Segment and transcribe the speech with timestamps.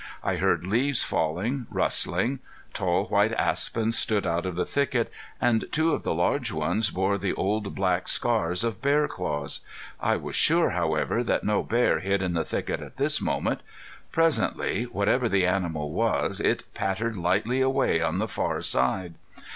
[0.23, 2.39] I heard leaves falling, rustling.
[2.73, 7.19] Tall white aspens stood out of the thicket, and two of the large ones bore
[7.19, 9.59] the old black scars of bear claws.
[9.99, 13.61] I was sure, however, that no bear hid in the thicket at this moment.
[14.11, 19.13] Presently whatever the animal was it pattered lightly away on the far side.